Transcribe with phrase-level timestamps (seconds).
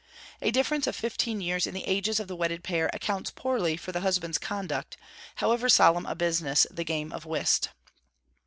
[0.41, 3.91] A difference of fifteen years in the ages of the wedded pair accounts poorly for
[3.91, 4.97] the husband's conduct,
[5.35, 7.69] however solemn a business the game of whist.